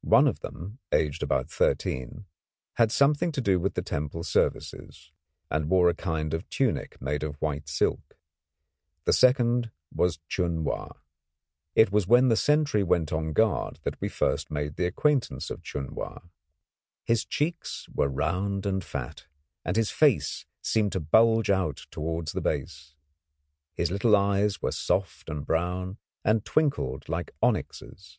One 0.00 0.26
of 0.26 0.40
them, 0.40 0.78
aged 0.92 1.22
about 1.22 1.50
thirteen, 1.50 2.24
had 2.76 2.90
something 2.90 3.30
to 3.32 3.42
do 3.42 3.60
with 3.60 3.74
the 3.74 3.82
temple 3.82 4.22
services, 4.24 5.12
and 5.50 5.68
wore 5.68 5.90
a 5.90 5.94
kind 5.94 6.32
of 6.32 6.48
tunic 6.48 6.98
made 7.02 7.22
of 7.22 7.34
white 7.34 7.68
silk. 7.68 8.16
The 9.04 9.12
second 9.12 9.70
was 9.94 10.20
Chun 10.26 10.64
Wa. 10.64 10.94
It 11.74 11.92
was 11.92 12.06
when 12.06 12.28
the 12.28 12.36
sentry 12.36 12.82
went 12.82 13.12
on 13.12 13.34
guard 13.34 13.78
that 13.82 14.00
we 14.00 14.08
first 14.08 14.50
made 14.50 14.76
the 14.76 14.86
acquaintance 14.86 15.50
of 15.50 15.62
Chun 15.62 15.94
Wa. 15.94 16.20
His 17.04 17.26
cheeks 17.26 17.86
were 17.92 18.08
round 18.08 18.64
and 18.64 18.82
fat, 18.82 19.26
and 19.66 19.76
his 19.76 19.90
face 19.90 20.46
seemed 20.62 20.92
to 20.92 21.00
bulge 21.00 21.50
out 21.50 21.84
towards 21.90 22.32
the 22.32 22.40
base. 22.40 22.94
His 23.74 23.90
little 23.90 24.16
eyes 24.16 24.62
were 24.62 24.72
soft 24.72 25.28
and 25.28 25.44
brown 25.44 25.98
and 26.24 26.42
twinkled 26.42 27.06
like 27.10 27.32
onyxes. 27.42 28.18